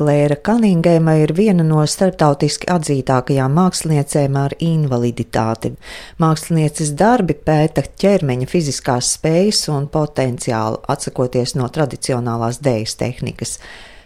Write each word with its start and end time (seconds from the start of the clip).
Klēra 0.00 0.38
Kaningēma 0.40 1.12
ir 1.20 1.34
viena 1.36 1.60
no 1.60 1.82
starptautiski 1.84 2.70
atzītākajām 2.72 3.52
māksliniecēm 3.52 4.38
ar 4.40 4.54
invaliditāti. 4.64 5.74
Mākslinieces 6.22 6.94
darbi 6.96 7.36
pēta 7.36 7.84
ķermeņa 8.00 8.48
fiziskās 8.48 9.10
spējas 9.18 9.66
un 9.74 9.90
potenciālu, 9.92 10.80
atsakoties 10.88 11.52
no 11.60 11.68
tradicionālās 11.68 12.62
dēļas 12.64 12.96
tehnikas. 13.02 13.58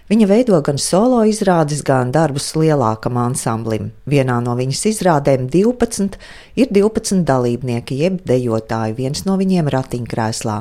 Viņa 0.04 0.26
veido 0.28 0.58
gan 0.60 0.76
solo 0.76 1.22
izrādes, 1.24 1.78
gan 1.80 2.10
darbus 2.12 2.50
lielākam 2.60 3.16
ansamblim. 3.16 3.86
Vienā 4.04 4.34
no 4.44 4.52
viņas 4.58 4.82
izrādēm 4.90 5.46
12 5.48 6.18
ir 6.60 6.68
12 6.76 7.22
dalībnieki, 7.24 7.96
jeb 8.04 8.18
dejotāji, 8.28 8.98
viens 8.98 9.24
no 9.24 9.38
viņiem 9.40 9.70
ratiņkrēslā. 9.72 10.56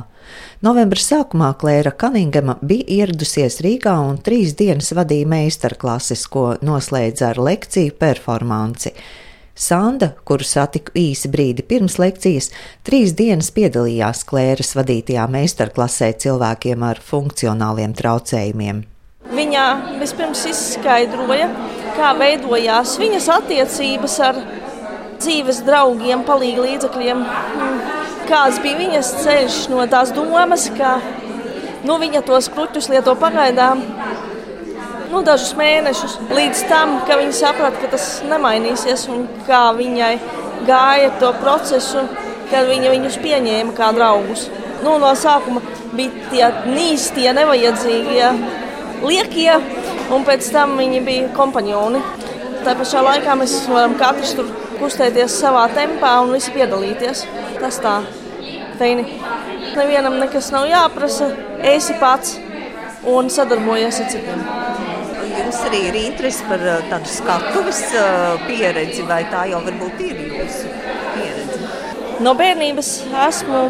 Novembra 0.64 1.04
sākumā 1.04 1.50
Klēra 1.60 1.92
Kaningama 1.92 2.56
bija 2.64 2.88
ieradusies 3.02 3.60
Rīgā 3.66 3.98
un 4.06 4.22
trīs 4.24 4.56
dienas 4.56 4.94
vadīja 4.96 5.28
meistarklases, 5.36 6.24
ko 6.32 6.54
noslēdza 6.64 7.34
ar 7.34 7.44
lekciju 7.44 7.98
performanci. 8.00 8.96
Sanda, 9.60 10.14
kuru 10.24 10.48
satiku 10.48 10.96
īsi 10.98 11.28
brīdi 11.28 11.68
pirms 11.68 12.00
lekcijas, 12.00 12.48
trīs 12.88 13.12
dienas 13.20 13.52
piedalījās 13.52 14.24
Klēras 14.32 14.72
vadītajā 14.80 15.28
meistarklasē 15.36 16.14
cilvēkiem 16.24 16.88
ar 16.94 17.04
funkcionāliem 17.12 17.92
traucējumiem. 18.00 18.86
Viņa 19.34 19.64
vispirms 19.98 20.44
izskaidroja, 20.50 21.48
kā 21.98 22.12
veidojās 22.20 22.98
viņas 23.02 23.30
attiecības 23.40 24.18
ar 24.28 24.40
dzīves 25.24 25.64
draugiem, 25.66 26.22
palīdzības 26.28 26.68
līdzekļiem. 26.68 27.24
Kāds 28.30 28.60
bija 28.64 28.80
viņas 28.80 29.12
ceļš 29.24 29.58
no 29.72 29.86
tās 29.92 30.14
domas, 30.16 30.68
ka 30.78 30.98
nu, 31.88 31.98
viņa 32.00 32.24
tos 32.28 32.50
kruķus 32.54 32.90
lieto 32.94 33.16
pagaidām 33.20 33.82
nu, 35.14 35.22
dažus 35.26 35.54
mēnešus, 35.60 36.18
līdz 36.34 36.64
tam, 36.70 36.98
ka 37.08 37.20
viņa 37.20 37.36
saprata, 37.38 37.82
ka 37.82 37.92
tas 37.94 38.08
nemainīsies 38.30 39.06
un 39.14 39.28
kā 39.48 39.68
viņai 39.78 40.14
gāja 40.68 41.12
to 41.22 41.30
procesu, 41.42 42.06
kad 42.50 42.70
viņa 42.70 42.94
viņus 42.96 43.20
pieņēma 43.22 43.76
kā 43.78 43.92
draugus. 43.96 44.48
Nu, 44.84 44.98
no 45.00 45.14
sākuma 45.16 45.62
bija 45.96 46.26
tie 46.32 46.48
nīstie, 46.74 47.30
nevajadzīgie 47.36 48.32
liekie, 49.04 49.52
un 50.14 50.26
pēc 50.28 50.50
tam 50.54 50.78
viņi 50.80 51.02
bija 51.06 51.32
kompanjoni. 51.38 52.02
Tā 52.64 52.76
pašā 52.80 53.04
laikā 53.04 53.36
mēs 53.40 53.56
varam 53.68 53.98
katrs 54.00 54.36
tur 54.38 54.50
kustēties 54.80 55.36
savā 55.42 55.66
tempā 55.76 56.16
un 56.24 56.32
visi 56.36 56.54
piedalīties. 56.56 57.26
Tas 57.60 57.80
tā, 57.84 57.98
teini. 58.80 59.06
Nevienam 59.74 60.20
nekas 60.22 60.52
nav 60.54 60.68
jāprasa, 60.70 61.32
esi 61.74 61.96
pats 62.00 62.38
un 63.10 63.30
sadarbojies 63.34 64.00
ar 64.04 64.12
citiem. 64.12 64.44
Jums 65.34 65.60
arī 65.68 65.80
ir 65.90 65.98
interese 66.04 66.46
par 66.46 66.62
uh, 66.62 66.84
tādu 66.92 67.10
skatuves 67.10 67.82
uh, 67.98 68.36
pieredzi, 68.46 69.02
vai 69.10 69.24
tā 69.32 69.48
jau 69.50 69.64
varbūt 69.66 70.04
ir 70.06 70.20
jūsu 70.30 70.70
pieredze? 71.16 71.62
No 72.24 72.36
bērnības 72.38 72.92
esmu 73.28 73.64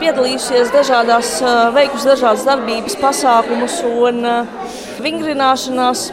piedalījusies 0.00 0.70
dažādās, 0.72 1.32
veikusi 1.74 2.08
dažādas 2.08 2.46
darbības, 2.46 2.96
pasākumus 3.02 3.80
un 3.90 4.22
vingrināšanās, 5.04 6.10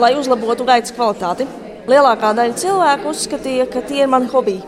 lai 0.00 0.14
uzlabotu 0.18 0.66
gaitas 0.68 0.94
kvalitāti. 0.96 1.46
Lielākā 1.90 2.32
daļa 2.36 2.56
cilvēku 2.60 3.12
uzskatīja, 3.12 3.66
ka 3.72 3.82
tie 3.84 4.04
ir 4.04 4.10
mani 4.12 4.30
hobiji. 4.32 4.62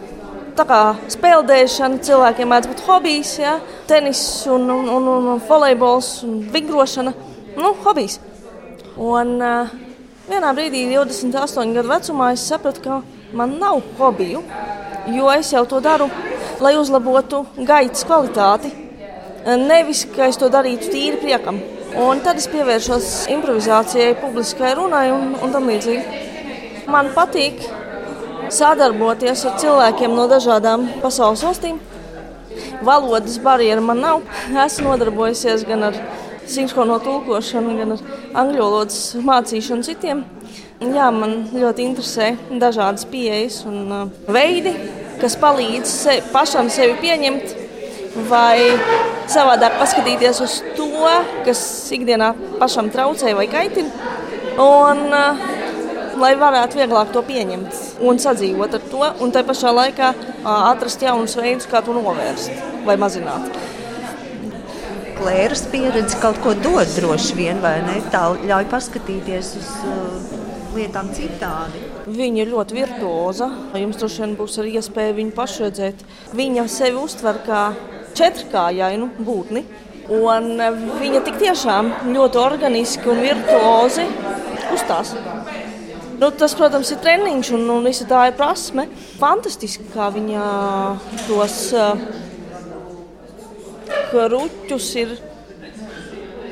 Tā 0.56 0.64
kā 0.68 0.80
spēlēšana 1.12 2.00
cilvēkiem 2.04 2.52
mēdz 2.52 2.70
būt 2.70 2.84
hobijs, 2.86 3.34
ja? 3.40 3.56
tenis, 3.88 4.20
un, 4.52 4.68
un, 4.72 4.88
un, 4.92 5.08
un 5.32 5.42
volejbols, 5.48 6.10
un 6.28 6.38
vingrošana. 6.52 7.12
Nu, 7.56 7.72
hobijs. 7.84 8.18
Un 8.96 9.36
uh, 9.40 9.74
vienā 10.28 10.52
brīdī, 10.56 10.86
28 10.92 11.76
gadu 11.76 11.92
vecumā, 11.92 12.32
es 12.36 12.44
sapratu, 12.48 12.84
ka 12.84 13.36
man 13.36 13.58
nav 13.60 13.82
hobiju, 14.00 14.44
jo 15.12 15.28
es 15.32 15.52
jau 15.52 15.64
to 15.68 15.82
daru 15.84 16.08
lai 16.60 16.76
uzlabotu 16.78 17.44
gaitas 17.68 18.04
kvalitāti. 18.06 18.72
Nevis, 19.60 20.04
ka 20.10 20.26
es 20.30 20.38
to 20.40 20.48
darītu 20.50 20.90
tīri 20.90 21.20
priekam. 21.22 21.60
Un 21.94 22.18
tad 22.24 22.40
es 22.40 22.48
pievēršos 22.50 23.28
improvizācijai, 23.30 24.16
publiskai 24.18 24.72
runai 24.74 25.06
un, 25.14 25.36
un 25.38 25.52
tam 25.54 25.68
līdzīgi. 25.70 26.22
Man 26.90 27.12
patīk 27.14 27.62
sadarboties 28.52 29.44
ar 29.46 29.54
cilvēkiem 29.62 30.14
no 30.16 30.26
dažādām 30.30 30.88
pasaules 31.02 31.44
valstīm. 31.46 31.78
Valodas 32.86 33.38
barjera 33.42 33.82
man 33.84 34.02
nav. 34.02 34.24
Esmu 34.66 34.90
nodarbojusies 34.92 35.64
gan 35.68 35.86
ar 35.90 35.98
sinhrono 36.50 36.98
tulkošanu, 37.02 37.76
gan 37.78 37.94
ar 37.96 38.02
angļu 38.42 38.64
valodas 38.64 39.00
mācīšanu 39.22 39.86
citiem. 39.86 40.24
Jā, 40.82 41.06
man 41.14 41.46
ļoti 41.54 41.86
interesē 41.86 42.34
dažādas 42.60 43.06
pieejas 43.08 43.62
un 43.68 43.78
uh, 43.88 44.10
veidi, 44.28 44.74
kas 45.22 45.38
palīdz 45.40 45.88
se, 45.88 46.18
pašam 46.34 46.68
sevi 46.72 46.98
pieņemt, 47.00 47.54
vai 48.30 48.72
savādāk 49.30 49.78
paskatīties 49.80 50.40
uz 50.44 50.60
to, 50.78 50.88
kas 51.46 51.60
ikdienā 51.94 52.32
pašam 52.60 52.90
traucē 52.92 53.34
vai 53.36 53.46
kaitina. 53.50 54.12
Un, 54.56 55.02
uh, 55.12 55.46
lai 56.20 56.32
varētu 56.40 56.80
vieglāk 56.80 57.12
to 57.12 57.22
pieņemt 57.26 57.80
un 58.06 58.20
sadzīvot 58.20 58.76
ar 58.78 58.84
to, 58.90 59.02
un 59.24 59.32
tā 59.34 59.42
pašā 59.46 59.72
laikā 59.74 60.12
uh, 60.16 60.50
atrast 60.72 61.04
jaunus 61.04 61.36
veidus, 61.36 61.68
kā 61.70 61.82
to 61.84 61.96
novērst 61.96 62.52
vai 62.86 62.96
mazināt. 63.00 63.50
Klēras 65.16 65.64
pieredze 65.72 66.18
kaut 66.20 66.38
ko 66.44 66.52
dod 66.60 66.88
droši 66.96 67.36
vien, 67.36 67.60
vai 67.64 67.78
ne? 67.84 68.00
Tā 68.12 68.28
ļauj 68.36 68.68
paskatīties 68.72 69.52
uz 69.60 69.70
uh, 69.88 70.34
lietām 70.76 71.08
citādi. 71.16 71.82
Viņa 72.06 72.42
ir 72.44 72.52
ļoti 72.52 72.76
virtuoza. 72.76 73.48
Jums 73.80 74.00
droši 74.00 74.22
vien 74.22 74.34
būs 74.38 74.58
arī 74.62 74.76
iespēja 74.78 75.16
viņu 75.16 75.32
pašu 75.36 75.64
redzēt. 75.66 76.04
Viņa 76.36 76.66
sevi 76.70 77.00
uztver 77.00 77.40
kā 77.46 77.62
četrkājainu 78.18 79.10
būtni. 79.26 79.64
Un 80.16 80.52
viņa 81.00 81.22
tik 81.26 81.40
tiešām 81.40 81.90
ļoti 82.14 82.38
organiski 82.38 83.10
un 83.10 83.22
virtuozi 83.24 84.06
uzstās. 84.74 85.16
Nu, 86.16 86.30
tas, 86.32 86.54
protams, 86.56 86.92
ir 86.94 87.00
treniņš 87.04 87.50
un, 87.58 87.66
un 87.74 87.84
visa 87.84 88.06
tā 88.08 88.28
ir 88.30 88.36
prasme. 88.38 88.86
Fantastiski, 89.20 89.84
kā 89.92 90.08
viņa 90.14 90.44
tos 91.26 91.58
kruķus 94.12 94.88
ir 95.02 95.16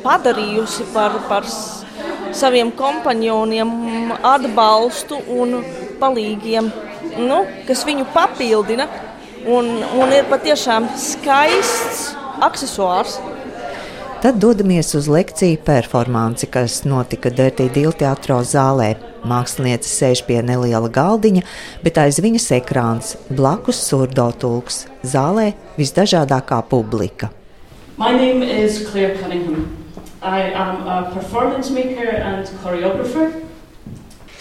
padarījusi 0.05 0.89
par, 0.93 1.17
par 1.31 1.49
saviem 2.35 2.73
kompanioniem 2.77 4.13
atbalstu 4.21 5.21
un 5.33 5.61
palīgiem, 6.01 6.69
nu, 7.25 7.41
kas 7.69 7.85
viņu 7.89 8.09
papildina 8.13 8.89
un, 9.47 9.71
un 10.01 10.13
ir 10.15 10.27
patiešām 10.31 10.89
skaists 10.99 12.13
accessors. 12.45 13.19
Tad 14.25 14.39
dodamies 14.41 14.95
uz 14.97 15.05
lekciju 15.11 15.59
performanci, 15.67 16.49
kas 16.49 16.81
notika 16.89 17.29
Dirty 17.29 17.69
Deal 17.73 17.93
teātrā 17.93 18.39
zālē. 18.41 18.95
Mākslinieca 19.25 19.89
sēž 19.89 20.25
pie 20.25 20.41
neliela 20.45 20.89
galdiņa, 20.93 21.45
bet 21.85 22.01
aiz 22.01 22.21
viņas 22.25 22.51
ekrāns 22.57 23.15
blakus 23.29 23.81
surdo 23.85 24.31
tulks. 24.41 24.87
Zālē 25.05 25.53
visdažādākā 25.77 26.63
publika. 26.69 27.31
My 27.97 28.13
name 28.17 28.43
is 28.43 28.81
Claire 28.89 29.17
Cunningham. 29.21 29.69
I 30.23 30.41
am 30.57 30.89
a 30.89 31.11
performance 31.13 31.71
maker 31.71 32.09
and 32.09 32.49
choreographer. 32.65 33.29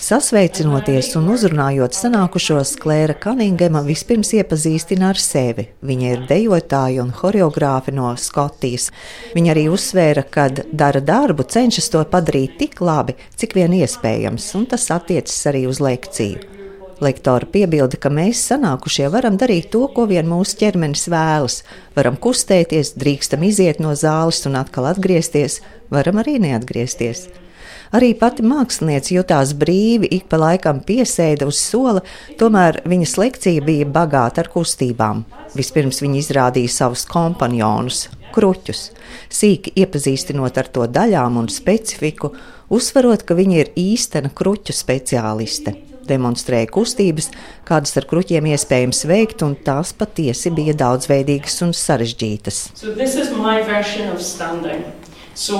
Sasveicinoties 0.03 1.13
un 1.15 1.29
uzrunājot 1.31 1.95
sanākušos, 1.95 2.73
Klēra 2.81 3.13
Kaningema 3.15 3.79
vispirms 3.85 4.33
iepazīstina 4.35 5.13
ar 5.13 5.19
sevi. 5.21 5.69
Viņa 5.79 6.09
ir 6.09 6.23
dejotāja 6.27 7.05
un 7.05 7.13
choreogrāfe 7.15 7.93
no 7.95 8.09
Skotijas. 8.19 8.89
Viņa 9.31 9.53
arī 9.53 9.61
uzsvēra, 9.71 10.25
ka 10.27 10.49
dara 10.51 10.99
darbu, 10.99 11.45
cenšas 11.47 11.87
to 11.93 12.01
padarīt 12.11 12.57
tik 12.59 12.81
labi, 12.83 13.15
cik 13.39 13.55
vien 13.55 13.77
iespējams, 13.77 14.49
un 14.59 14.65
tas 14.73 14.89
attiecas 14.91 15.37
arī 15.53 15.61
uz 15.71 15.79
lekciju. 15.79 16.41
Lektora 17.03 17.47
piebilda, 17.53 17.95
ka 17.95 18.11
mēs 18.11 18.41
sanākušie 18.49 19.07
varam 19.13 19.37
darīt 19.39 19.69
to, 19.71 19.85
ko 19.95 20.03
vien 20.11 20.27
mūsu 20.27 20.57
ķermenis 20.59 21.07
vēlas. 21.13 21.61
Varam 21.95 22.19
kustēties, 22.19 22.97
drīkstam 22.99 23.47
iziet 23.47 23.79
no 23.79 23.95
zāles 23.95 24.43
un 24.51 24.59
atkal 24.59 24.89
atgriezties, 24.91 25.61
varam 25.95 26.19
arī 26.19 26.41
neatgriezties. 26.43 27.29
Arī 27.93 28.09
pati 28.17 28.41
mākslinieca 28.41 29.11
jutās 29.13 29.51
brīvi, 29.53 30.09
ik 30.17 30.25
pa 30.31 30.39
laikam 30.41 30.79
piesēda 30.81 31.45
uz 31.45 31.59
sola, 31.61 32.01
tomēr 32.39 32.81
viņas 32.89 33.15
lekcija 33.21 33.61
bija 33.65 33.85
bagāta 33.85 34.41
ar 34.41 34.49
kustībām. 34.49 35.21
Vispirms 35.53 36.01
viņa 36.01 36.19
izrādīja 36.23 36.73
savus 36.73 37.05
kompanionus, 37.05 38.07
kruķus, 38.33 38.87
sīki 39.29 39.75
iepazīstinot 39.83 40.57
ar 40.57 40.73
to 40.73 40.89
daļām 40.89 41.37
un 41.43 41.53
specifiku, 41.53 42.33
uzsverot, 42.73 43.27
ka 43.29 43.37
viņa 43.37 43.59
ir 43.61 43.73
īstena 43.77 44.33
kruķu 44.33 44.73
speciāliste 44.73 45.77
demonstrēja 46.07 46.67
kustības, 46.73 47.29
kādas 47.67 47.95
ar 47.99 48.07
kruķiem 48.09 48.49
iespējams 48.53 49.05
veikt, 49.09 49.43
un 49.45 49.55
tās 49.55 49.93
patiesi 49.95 50.51
bija 50.51 50.75
daudzveidīgas 50.81 51.61
un 51.63 51.71
sarežģītas. 51.77 52.57
So 55.33 55.57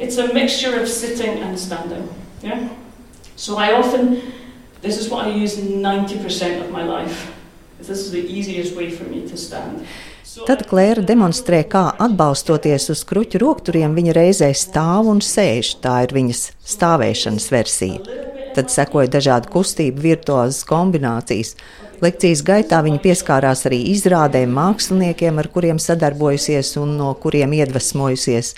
it's 0.00 0.16
a 0.18 0.32
mixture 0.32 0.80
of 0.80 0.88
sitting 0.88 1.38
and 1.42 1.58
standing. 1.58 2.08
Yeah? 2.42 2.68
So 3.36 3.58
I 3.58 3.72
often, 3.72 4.32
this 4.80 4.98
is 4.98 5.08
what 5.10 5.26
I 5.26 5.30
use 5.30 5.56
90% 5.56 6.60
of 6.60 6.70
my 6.70 6.82
life. 6.82 7.32
This 7.78 8.00
is 8.00 8.10
the 8.10 8.20
easiest 8.20 8.76
way 8.76 8.90
for 8.90 9.04
me 9.04 9.28
to 9.28 9.36
stand. 9.36 9.86
Tad 10.46 10.62
Klēra 10.70 11.02
demonstrē, 11.02 11.64
kā 11.66 11.88
atbalstoties 11.98 12.86
uz 12.92 13.00
kruķu 13.08 13.40
rokturiem, 13.42 13.96
viņa 13.96 14.12
reizē 14.14 14.50
stāv 14.54 15.08
un 15.10 15.18
sēž. 15.24 15.72
Tā 15.82 15.96
ir 16.04 16.14
viņas 16.14 16.42
stāvēšanas 16.74 17.48
versija. 17.50 17.98
Tad 18.54 18.70
sekoja 18.70 19.10
dažādu 19.10 19.50
kustību 19.50 20.04
virtuozas 20.04 20.62
kombinācijas. 20.68 21.56
Lekcijas 22.00 22.44
gaitā 22.46 22.78
viņa 22.86 23.00
pieskārās 23.02 23.66
arī 23.68 23.80
izrādēm 23.90 24.54
māksliniekiem, 24.54 25.40
ar 25.42 25.50
kuriem 25.52 25.82
sadarbojusies 25.82 26.76
un 26.80 26.94
no 27.00 27.10
kuriem 27.18 27.56
iedvesmojusies. 27.58 28.54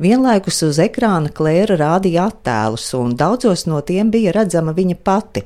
Vienlaikus 0.00 0.62
uz 0.64 0.78
ekrāna 0.80 1.28
Klēra 1.28 1.74
rādīja 1.76 2.30
attēlus, 2.30 2.86
un 2.96 3.12
daudzos 3.20 3.66
no 3.68 3.82
tiem 3.84 4.08
bija 4.08 4.32
redzama 4.32 4.72
viņa 4.72 4.94
pati, 5.04 5.42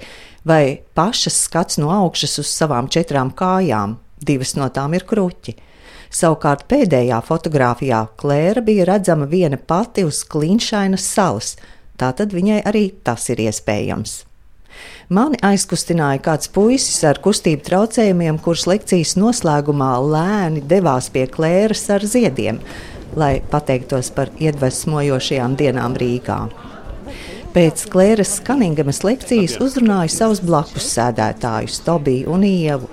vai 0.47 0.79
pašas 0.95 1.41
skats 1.49 1.81
no 1.83 1.89
augšas 1.91 2.39
uz 2.39 2.53
savām 2.53 2.87
četrām 2.87 3.33
kājām, 3.35 3.97
divas 4.23 4.55
no 4.55 4.69
tām 4.71 4.95
ir 4.95 5.03
kruķi. 5.11 5.57
Savukārt 6.15 6.69
pēdējā 6.71 7.19
fotografijā 7.27 8.05
Klēra 8.15 8.63
bija 8.63 8.87
redzama 8.93 9.27
viena 9.27 9.59
pati 9.59 10.07
uz 10.07 10.23
klinšainas 10.23 11.09
salas, 11.17 11.57
tātad 11.99 12.31
viņai 12.31 12.63
arī 12.63 12.85
tas 13.03 13.27
ir 13.35 13.43
iespējams. 13.49 14.21
Mani 15.11 15.39
aizkustināja 15.43 16.23
kāds 16.23 16.47
puisis 16.55 17.03
ar 17.07 17.19
kustību 17.23 17.67
traucējumiem, 17.67 18.39
kurš 18.39 18.69
lekcijas 18.71 19.19
noslēgumā 19.19 19.93
lēni 19.99 20.63
devās 20.63 21.11
pie 21.11 21.27
Klēras 21.31 21.89
ar 21.91 22.07
ziediem, 22.07 22.63
lai 23.17 23.39
pateiktos 23.51 24.11
par 24.15 24.33
iedvesmojošajām 24.43 25.57
dienām 25.61 25.97
Rīgā. 26.01 26.39
Pēc 27.55 27.85
Klēras 27.93 28.41
Kaningamas 28.43 29.05
lekcijas 29.07 29.61
uzrunāja 29.63 30.11
savus 30.11 30.41
blakus 30.43 30.89
sēdētājus, 30.97 31.79
Tobiju 31.87 32.33
un 32.35 32.47
Ievu. 32.49 32.89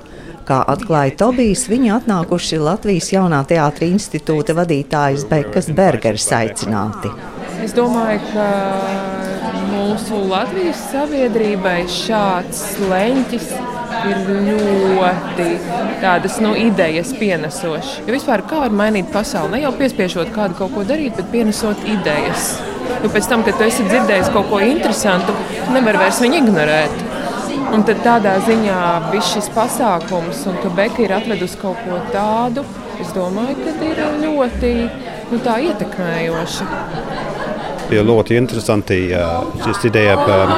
Kā 0.46 0.60
atklāja 0.70 1.16
Tobijs, 1.18 1.68
viņi 1.70 1.94
atnākuši 1.96 2.60
Latvijas 2.62 3.10
jaunā 3.14 3.42
teātra 3.50 3.90
institūta 3.90 4.54
vadītājas 4.58 5.26
Bekas 5.30 5.72
Bergeras 5.74 6.28
aicināti. 6.38 7.10
Es 7.62 7.74
domāju, 7.78 8.22
ka 8.34 8.48
mūsu 9.72 10.22
Latvijas 10.30 10.82
sabiedrībai 10.92 11.80
šāds 11.90 12.64
leņķis 12.90 13.54
ir 14.10 14.20
ļoti 14.48 15.48
tādas 16.02 16.38
nu, 16.44 16.54
idejas 16.58 17.14
pienesošs. 17.20 18.02
Jo 18.08 18.16
vispār 18.16 18.44
kā 18.50 18.62
var 18.64 18.76
mainīt 18.76 19.12
pasauli? 19.14 19.56
Ne 19.56 19.64
jau 19.66 19.72
piespiežot 19.78 20.34
kādu 20.36 20.58
kaut 20.60 20.76
ko 20.76 20.86
darīt, 20.88 21.16
bet 21.20 21.32
pienesot 21.34 21.86
idejas. 21.90 22.54
Jo 23.02 23.10
pēc 23.14 23.30
tam, 23.30 23.46
kad 23.46 23.58
tu 23.58 23.66
esi 23.68 23.86
dzirdējis 23.88 24.32
kaut 24.34 24.50
ko 24.52 24.60
interesantu, 24.64 25.36
tu 25.66 25.76
nevari 25.76 26.02
vairs 26.02 26.22
viņu 26.24 26.42
ignorēt. 26.42 27.08
Un 27.72 27.86
tad 27.88 28.02
tādā 28.04 28.34
ziņā 28.44 28.80
viss 29.14 29.32
šis 29.32 29.48
pasākums, 29.56 30.42
un 30.50 30.58
ka 30.60 30.72
Beka 30.76 31.06
ir 31.06 31.14
atvedusi 31.16 31.60
kaut 31.62 31.80
ko 31.86 32.02
tādu, 32.12 32.66
es 33.00 33.14
domāju, 33.16 33.56
ka 33.64 33.76
ir 33.88 34.02
ļoti 34.26 34.74
nu, 35.32 35.40
ietekmējoši. 35.40 36.68
Bija 37.92 38.04
ļoti 38.08 38.38
interesanti 38.40 39.00
šis 39.64 39.86
ideja 39.88 40.18
par, 40.20 40.52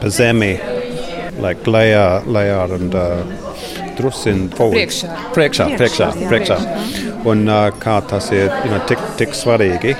par 0.00 0.14
zemi, 0.14 0.52
like 1.42 1.70
lejā, 1.70 2.06
lejā 2.26 2.58
un 2.76 2.90
uh, 2.92 3.22
drusciņā 3.98 4.48
priekšā. 4.58 5.16
Priekšā, 5.36 5.68
priekšā, 5.76 6.10
priekšā. 6.30 6.58
Un 7.28 7.44
uh, 7.48 7.68
kā 7.82 8.00
tas 8.10 8.30
ir 8.34 8.48
you 8.48 8.72
know, 8.72 8.80
tik, 8.88 9.02
tik 9.20 9.36
svarīgi. 9.36 9.96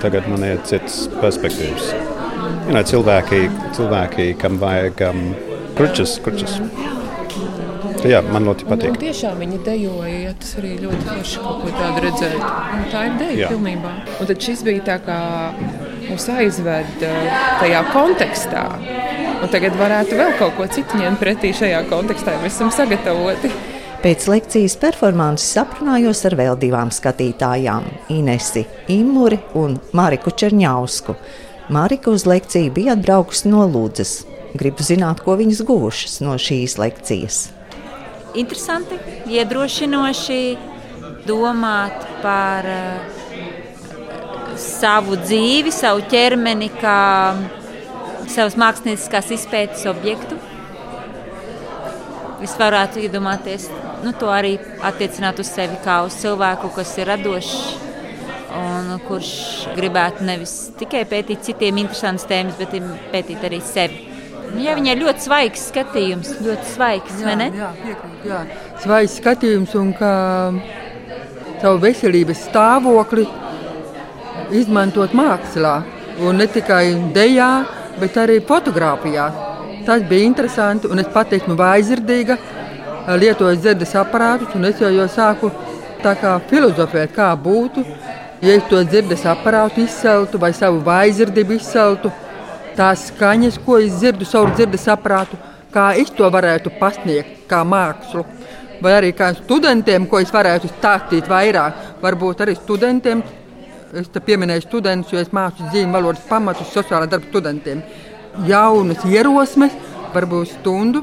Tagad 0.00 0.28
man 0.32 0.46
ir 0.48 0.62
cits 0.68 1.04
perspektīvs 1.20 1.92
you 1.92 2.74
know, 2.76 2.84
cilvēki, 2.86 3.44
cilvēki, 3.76 4.30
kam 4.40 4.60
vajag 4.62 5.04
um, 5.10 5.26
kručus. 5.78 6.18
kručus. 6.24 6.60
Jā, 8.06 8.22
man 8.24 8.46
ļoti 8.48 8.64
patīk. 8.64 8.94
Un, 8.94 8.98
tiešām 9.00 9.40
viņi 9.42 9.58
dejoja, 9.66 10.12
ja 10.24 10.32
tas 10.40 10.54
arī 10.56 10.70
ļoti 10.80 11.00
forši 11.04 11.42
kaut 11.44 11.58
ko 11.64 11.72
tādu 11.74 12.04
redzēt. 12.06 12.38
Un 12.40 12.86
tā 12.92 13.02
ir 13.10 13.18
deja 13.20 13.38
Jā. 13.42 13.50
pilnībā. 13.52 13.92
Un 14.16 14.30
tad 14.30 14.46
šis 14.46 14.64
bija 14.64 14.84
tā 14.86 14.96
kā 15.04 15.18
mūs 16.06 16.28
aizved 16.32 17.04
uh, 17.04 17.40
tajā 17.60 17.82
kontekstā. 17.92 18.64
Un 19.40 19.48
tagad 19.48 19.76
varētu 19.80 20.16
vēl 20.18 20.34
kaut 20.36 20.56
ko 20.58 20.66
citu 20.68 20.98
ņemt 21.00 21.20
pretī 21.20 21.54
šajā 21.56 21.84
kontekstā, 21.88 22.34
ja 22.34 22.40
mēs 22.42 22.58
esam 22.58 22.72
sagatavoti. 22.74 23.48
Pēc 24.00 24.26
lekcijas 24.32 24.74
performances 24.80 25.56
aprunājos 25.60 26.22
ar 26.28 26.36
vēl 26.36 26.58
divām 26.60 26.92
skatītājām- 26.92 27.84
Inesi 28.18 28.66
Imuri 28.88 29.38
un 29.54 29.78
Mariku 29.92 30.30
Čerņausku. 30.30 31.14
Marika 31.68 32.10
uz 32.10 32.26
lekciju 32.26 32.72
bija 32.72 32.92
atbraukusi 32.96 33.48
no 33.48 33.66
Lūdzes. 33.68 34.24
Gribu 34.54 34.82
zināt, 34.82 35.20
ko 35.24 35.36
viņas 35.36 35.64
guvušas 35.64 36.20
no 36.20 36.34
šīs 36.34 36.76
lekcijas. 36.78 37.50
Interesanti, 38.34 38.98
iedrošinoši 39.28 40.58
domāt 41.26 41.96
par 42.22 42.64
uh, 42.66 43.20
savu 44.56 45.16
dzīvi, 45.16 45.72
savu 45.72 46.02
ķermeni, 46.10 46.70
kā 46.80 47.34
savas 48.28 48.56
mākslinieckās 48.60 49.30
izpētes 49.36 49.86
objektu. 49.90 50.38
Es 52.44 52.56
varētu 52.56 53.02
iedomāties, 53.04 53.68
nu, 54.04 54.14
to 54.16 54.30
arī 54.32 54.54
attiecināt 54.86 55.40
uz 55.42 55.50
sevi 55.52 55.76
kā 55.84 56.00
uz 56.06 56.16
cilvēku, 56.22 56.72
kas 56.76 56.94
ir 56.98 57.10
radošs 57.12 57.54
un 58.56 58.94
kurš 59.06 59.32
gribētu 59.76 60.24
nevis 60.26 60.54
tikai 60.80 61.04
pētīt 61.08 61.44
citiem 61.46 61.82
interesantas 61.84 62.26
tēmas, 62.30 62.56
bet 62.58 62.74
pētīt 63.12 63.44
arī 63.46 63.60
sevi. 63.64 64.06
Jā, 64.58 64.74
viņai 64.74 64.94
ir 64.96 65.02
ļoti 65.04 65.22
svaigs 65.22 65.66
skatījums, 65.70 66.32
ļoti 66.42 66.72
svaigs, 66.72 67.20
vai 67.22 67.36
ne? 67.38 67.50
Jā, 67.54 67.68
piekrīt, 67.84 68.24
jā. 68.26 68.40
Svaigs 68.82 69.14
skatījums 69.20 69.76
un 69.78 69.92
kā 69.94 70.14
savu 71.60 71.78
veselības 71.84 72.46
stāvokli 72.48 73.28
izmantot 74.58 75.14
mākslā. 75.14 75.76
Un 76.26 76.40
ne 76.42 76.48
tikai 76.50 76.84
dejā, 77.14 77.50
bet 77.98 78.16
arī 78.20 78.38
fotografijā. 78.46 79.26
Tas 79.86 80.02
bija 80.06 80.28
interesanti, 80.28 80.86
un 80.86 81.00
es 81.02 81.08
pat 81.10 81.32
esmu 81.32 81.56
vaizirdīga, 81.58 82.36
lietoju 83.20 83.56
dzirdes 83.56 83.94
aparātus, 83.96 84.54
un 84.54 84.68
es 84.68 84.80
jau, 84.80 84.90
jau 84.92 85.08
sāku 85.08 85.50
kā 86.00 86.34
filozofēt, 86.48 87.12
kā 87.16 87.30
būtu, 87.36 87.84
ja 88.44 88.56
es 88.56 88.66
to 88.70 88.82
dzirdes 88.84 89.24
aparātu 89.28 89.84
izceltu 89.84 90.38
vai 90.40 90.52
savu 90.56 90.80
vaizirdību 90.84 91.56
izceltu, 91.58 92.12
tās 92.76 93.08
skaņas, 93.10 93.58
ko 93.64 93.78
es 93.80 93.98
dzirdu 93.98 94.28
savu 94.28 94.52
dzirdes 94.54 94.86
aparātu, 94.88 95.38
kā 95.72 95.90
es 96.00 96.10
to 96.10 96.28
varētu 96.30 96.72
pasniegt, 96.78 97.44
kā 97.50 97.62
mākslu. 97.64 98.24
Vai 98.80 98.94
arī 98.96 99.10
kā 99.12 99.34
studentiem, 99.36 100.06
ko 100.08 100.22
es 100.22 100.32
varētu 100.32 100.70
stāstīt 100.70 101.28
vairāk, 101.28 102.00
varbūt 102.00 102.40
arī 102.40 102.54
studentiem. 102.56 103.20
Es 103.96 104.10
te 104.12 104.22
pieminēju 104.22 104.66
studentus, 104.66 105.12
jo 105.12 105.18
es 105.22 105.32
mācu 105.34 105.66
zīmju 105.72 105.94
valodas 105.96 106.22
pamatus 106.28 106.70
sociālā 106.74 107.08
darba 107.10 107.26
studentiem. 107.30 107.82
Jaunas 108.46 109.02
ierosmes, 109.08 109.74
varbūt 110.14 110.54
stundu 110.60 111.02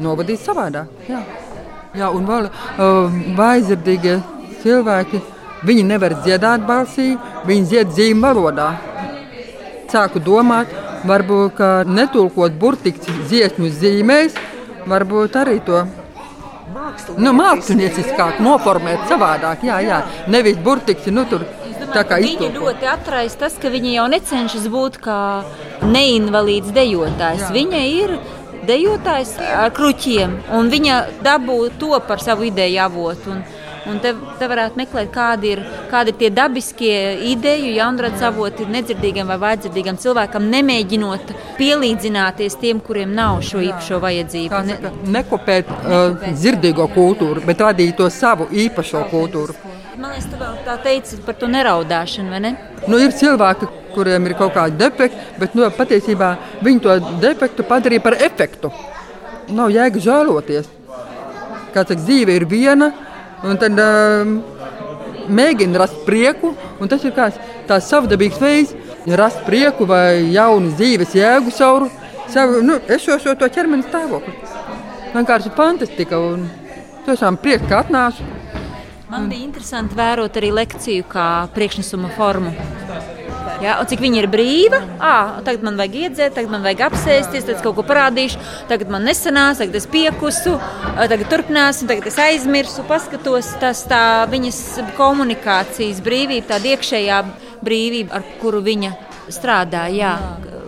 novadīt 0.00 0.40
savādāk. 0.40 0.88
Jā, 1.10 1.20
Jā 1.92 2.08
un 2.08 2.24
vēl 2.24 2.48
uh, 2.48 3.12
vaizirdīgie 3.36 4.16
cilvēki 4.62 5.20
Viņi 5.62 5.82
nevar 5.86 6.16
dziedāt 6.24 6.64
balsī, 6.66 7.12
viņi 7.46 7.68
dzied 7.70 7.90
zīmju 7.94 8.22
valodā. 8.24 8.68
Sāku 9.92 10.18
domāt, 10.18 10.72
varbūt 11.06 11.60
netulkot 11.86 12.56
burtiski 12.58 13.14
dziesmu 13.28 13.70
zīmēs, 13.70 14.34
varbūt 14.90 15.38
arī 15.38 15.60
to 15.62 15.84
nu, 17.14 17.30
mākslinieciskāk 17.38 18.40
noformēt 18.42 19.06
savādāk. 19.12 19.62
Jā, 19.68 19.78
jā. 19.86 20.00
nevis 20.34 20.58
burtiski. 20.58 21.14
Nu, 21.14 21.28
tur, 21.30 21.46
Viņa 21.94 22.52
ļoti 22.56 22.90
atraisa 22.90 23.42
tas, 23.44 23.56
ka 23.60 23.72
viņa 23.72 23.96
jau 23.96 24.06
necenšas 24.12 24.68
būt 24.72 25.00
kā 25.04 25.18
neinvalīds 25.84 26.72
dejotājs. 26.74 27.48
Jā. 27.48 27.54
Viņa 27.56 27.82
ir 27.88 28.14
dejotājs 28.68 29.34
ar 29.42 29.72
kruķiem, 29.74 30.38
un 30.58 30.70
viņa 30.72 31.00
dabū 31.24 31.58
to 31.80 31.98
par 32.06 32.22
savu 32.22 32.48
ideju 32.50 32.84
avotu. 32.86 33.34
Un, 33.34 33.42
Un 33.82 33.98
te, 33.98 34.12
te 34.38 34.46
varētu 34.46 34.78
meklēt, 34.78 35.08
kādi 35.10 35.48
ir, 35.56 35.62
kādi 35.90 36.12
ir 36.12 36.18
tie 36.20 36.28
dabiskie 36.30 36.98
ideju, 37.32 37.72
jaunradas 37.74 38.22
avoti 38.28 38.66
nedzirdīgam 38.70 39.32
vai 39.32 39.38
vājdzirdīgam 39.42 39.98
cilvēkam, 39.98 40.46
nemēģinot 40.52 41.32
pielīdzināties 41.58 42.58
tiem, 42.62 42.78
kuriem 42.84 43.10
nav 43.16 43.40
šo 43.46 43.62
īpašo 43.66 43.98
vajadzību. 44.04 44.62
Ne, 44.68 44.78
nekopēt 45.18 45.72
uh, 45.74 46.28
dzirdīgo 46.30 46.86
kultūru, 46.94 47.42
bet 47.46 47.66
radīt 47.66 47.98
to 47.98 48.06
savu 48.14 48.46
īpašo 48.54 49.02
kultūru. 49.10 49.58
Man 49.92 50.10
liekas, 50.14 50.26
tu 50.32 50.40
vēl 50.40 50.58
tā 50.66 50.78
teici 50.82 51.20
par 51.26 51.36
to 51.36 51.48
neraudāšanu, 51.52 52.32
vai 52.32 52.40
ne? 52.40 52.56
Nu, 52.88 52.98
ir 53.02 53.12
cilvēki, 53.12 53.68
kuriem 53.92 54.26
ir 54.26 54.34
kaut 54.38 54.54
kādi 54.56 54.78
defekti, 54.80 55.28
bet 55.38 55.54
nu, 55.58 55.68
patiesībā 55.76 56.34
viņi 56.64 56.84
to 56.84 56.98
defektu 57.20 57.66
padarīja 57.68 58.04
par 58.04 58.16
efektu. 58.16 58.72
Nav 59.52 59.72
jēga 59.74 60.00
žēloties. 60.00 60.70
Kā 61.72 61.82
saka, 61.82 61.98
dzīve 62.00 62.34
ir 62.36 62.46
viena, 62.48 62.90
Un 63.42 63.58
tad 63.58 63.74
um, 63.82 64.36
mēģina 65.34 65.80
rast 65.82 66.04
prieku, 66.06 66.52
un 66.78 66.90
tas 66.90 67.02
ir 67.02 67.14
kāds 67.16 67.40
tās 67.66 67.88
savdabīgas 67.90 68.38
veids, 68.38 68.74
rast 69.18 69.42
prieku 69.48 69.86
vai 69.90 70.30
jaunu 70.30 70.70
dzīves 70.76 71.16
jēgu 71.18 71.50
savu, 71.54 71.88
savu 72.30 72.60
nu, 72.62 72.78
esošo 72.86 73.34
to 73.38 73.48
ķermeni 73.50 73.88
stāvokli. 73.88 74.36
Vienkārši 75.16 75.54
fantastika 75.58 76.22
un 76.22 76.46
tiešām 77.08 77.40
prieks, 77.42 77.66
ka 77.66 77.82
atnācu. 77.82 78.28
Man 79.12 79.26
bija 79.28 79.44
interesanti 79.44 79.92
vērot 79.92 80.38
arī 80.40 80.48
lekciju 80.56 81.04
kā 81.10 81.24
priekšnesuma 81.52 82.08
formu. 82.16 82.52
Ja, 83.60 83.74
cik 83.84 84.00
viņa 84.00 84.22
ir 84.22 84.28
brīva, 84.32 84.80
à, 84.96 85.42
tagad 85.44 85.66
man 85.66 85.76
vajag 85.76 85.98
iedzert, 86.00 86.32
tagad 86.38 86.54
man 86.54 86.64
vajag 86.64 86.80
apsēsties, 86.86 87.44
tad 87.44 87.60
kaut 87.62 87.76
ko 87.76 87.84
parādīšu, 87.86 88.40
tagad 88.72 88.88
man 88.90 89.04
nesanās, 89.04 89.60
tagad 89.60 89.76
es 89.78 89.86
piekusu, 89.92 90.56
tagad 90.96 91.28
turpināsim, 91.28 91.90
tagad 91.92 92.08
es 92.08 92.18
aizmirsu, 92.24 92.86
paskatos. 92.88 93.52
Tas 93.60 93.84
tā 93.90 94.02
viņas 94.32 94.62
komunikācijas 94.96 96.00
brīvība, 96.02 96.48
tāda 96.54 96.72
iekšējā 96.72 97.22
brīvība, 97.62 98.16
ar 98.16 98.26
kuru 98.40 98.64
viņa 98.64 98.96
strādā, 99.28 99.90
jā, 99.92 100.16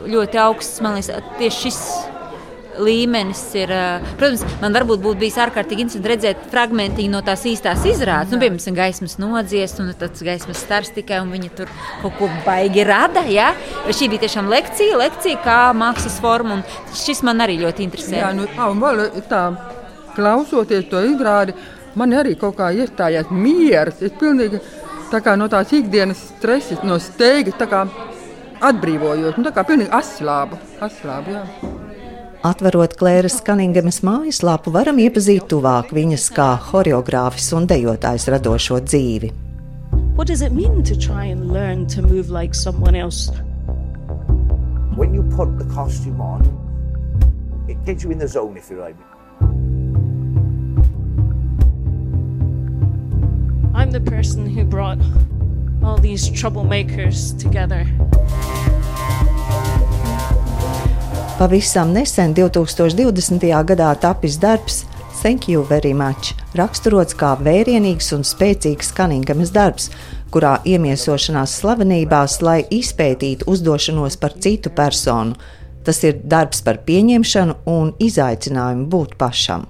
ļoti 0.04 0.44
augsts, 0.44 0.84
man 0.84 1.00
liekas, 1.00 1.32
tieši 1.40 1.64
šis 1.64 1.80
līmenis 2.82 3.42
ir. 3.58 3.72
Protams, 4.18 4.44
man 4.62 4.74
varbūt 4.76 5.02
būtu 5.04 5.20
bijis 5.22 5.38
ārkārtīgi 5.44 5.84
interesanti 5.84 6.12
redzēt 6.12 6.46
fragment 6.52 7.00
no 7.10 7.20
tās 7.24 7.44
īstās 7.48 7.84
izrādes. 7.88 8.32
Nu, 8.32 8.40
piemēram, 8.42 8.76
gaismas 8.76 9.18
nodziest, 9.22 9.80
un 9.82 9.92
tas 9.98 10.24
gaismas 10.24 10.62
stars 10.62 10.92
tikai, 10.94 11.20
un 11.22 11.32
viņi 11.34 11.52
tur 11.58 11.70
kaut 12.02 12.18
ko 12.18 12.30
baigi 12.46 12.84
rada. 12.86 13.24
Ja? 13.30 13.52
Šī 13.88 14.10
bija 14.12 14.24
tiešām 14.26 14.50
lekcija, 14.52 14.98
lekcija 15.00 15.42
kā 15.44 15.58
mākslas 15.76 16.18
forma, 16.22 16.58
un 16.58 16.96
šis 16.96 17.22
man 17.26 17.44
arī 17.44 17.60
ļoti 17.62 17.86
interesē. 17.86 18.18
Jā, 18.22 18.32
nu, 18.36 18.48
un 18.48 18.82
vēl 18.82 19.04
tā, 19.30 19.44
klausoties 20.16 20.88
to 20.90 21.02
izrādi, 21.12 21.54
man 21.98 22.14
arī 22.16 22.34
kaut 22.40 22.58
kā 22.58 22.72
iestājās 22.74 23.30
miers. 23.34 24.02
Es 24.04 24.14
pilnīgi 24.20 24.62
tā 25.12 25.22
kā 25.24 25.36
no 25.38 25.48
tās 25.52 25.72
ikdienas 25.76 26.20
stresa, 26.34 26.80
no 26.86 26.98
steigas 27.02 27.58
atbrīvojos. 28.64 29.38
Nu, 29.38 29.46
tā 29.48 29.54
kā 29.54 29.66
pilnīgi 29.68 29.92
aslāba. 29.94 30.60
aslāba 30.80 31.38
jā. 31.38 31.82
Atverot 32.44 32.92
Klēras 33.00 33.38
Kaningemas 33.40 34.02
mājaslapu, 34.04 34.68
varam 34.74 34.98
iepazīt 35.00 35.46
tuvāk 35.48 35.94
viņas 35.96 36.26
kā 36.36 36.48
choreogrāfis 36.66 37.46
un 37.56 37.64
dejotājs 37.64 38.26
radošo 38.34 38.82
dzīvi. 38.84 39.30
What 40.12 40.28
does 40.28 40.42
it 40.42 40.52
mean 40.52 40.82
to 40.84 40.94
try 40.94 41.24
and 41.24 41.48
learn 41.50 41.86
to 41.94 42.02
move 42.02 42.28
like 42.28 42.54
someone 42.54 42.94
else? 42.94 43.30
When 44.94 45.14
you 45.14 45.22
put 45.32 45.56
the 45.56 45.64
costume 45.72 46.20
on, 46.20 46.44
it 47.66 47.82
gets 47.86 48.04
you 48.04 48.10
in 48.10 48.18
the 48.18 48.28
zone, 48.28 48.58
if 48.58 48.68
you 48.68 48.76
like. 48.76 48.96
I'm 53.72 53.90
the 53.90 54.04
person 54.04 54.44
who 54.44 54.66
brought 54.66 54.98
all 55.82 55.96
these 55.96 56.28
troublemakers 56.28 57.38
together. 57.40 57.86
Pavisam 61.34 61.90
nesen, 61.90 62.30
2020. 62.30 63.42
gadā, 63.66 63.88
tapis 63.98 64.36
darbs 64.38 64.84
Thank 65.22 65.48
You 65.48 65.64
Very 65.66 65.90
Much, 65.90 66.30
raksturots 66.54 67.16
kā 67.18 67.32
vērienīgs 67.42 68.12
un 68.14 68.22
spēcīgs 68.22 68.92
Kaningamas 68.94 69.50
darbs, 69.50 69.88
kurā 70.30 70.60
iemiesošanās 70.62 71.56
slavenībās, 71.58 72.38
lai 72.38 72.60
izpētītu 72.70 73.48
uzdošanos 73.50 74.14
par 74.22 74.36
citu 74.38 74.70
personu. 74.70 75.34
Tas 75.82 75.98
ir 76.06 76.22
darbs 76.22 76.62
par 76.62 76.78
pieņemšanu 76.86 77.58
un 77.66 77.90
izaicinājumu 77.98 78.86
būt 78.94 79.18
pašam. 79.18 79.66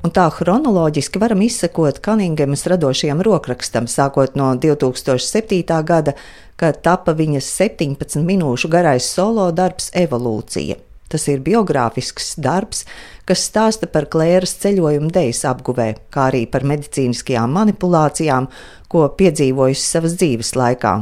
Un 0.00 0.14
tā 0.16 0.30
chronoloģiski 0.32 1.20
varam 1.20 1.44
izsekot 1.44 2.00
Kaningemas 2.00 2.64
radošajam 2.72 3.20
rokrakstam, 3.26 3.84
sākot 3.84 4.32
no 4.40 4.54
2007. 4.56 5.60
gada, 5.84 6.16
kad 6.56 6.80
tapa 6.80 7.12
viņas 7.12 7.52
17 7.60 8.24
minūšu 8.24 8.72
garais 8.72 9.12
solo 9.12 9.50
darbs 9.52 9.92
Evolūcija. 9.92 10.85
Tas 11.12 11.28
ir 11.30 11.42
biogrāfisks 11.46 12.34
darbs, 12.42 12.84
kas 13.26 13.44
stāsta 13.46 13.86
par 13.90 14.08
Klēras 14.10 14.56
ceļojumu 14.62 15.10
dejas 15.14 15.44
apguvē, 15.46 15.92
kā 16.10 16.28
arī 16.32 16.44
par 16.50 16.66
medicīniskajām 16.66 17.54
manipulācijām, 17.54 18.48
ko 18.90 19.06
piedzīvojusi 19.18 19.86
savas 19.86 20.18
dzīves 20.18 20.54
laikā. 20.58 20.96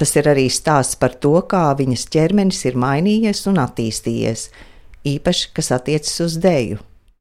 Tas 0.00 0.16
ir 0.16 0.30
arī 0.32 0.46
stāsts 0.48 0.96
par 0.96 1.12
to, 1.20 1.34
kā 1.44 1.66
viņas 1.76 2.06
ķermenis 2.12 2.64
ir 2.70 2.78
mainījies 2.80 3.44
un 3.50 3.60
attīstījies, 3.60 4.46
īpaši 5.12 5.50
kas 5.56 5.74
attiecas 5.76 6.22
uz 6.24 6.40
dēju. 6.40 6.80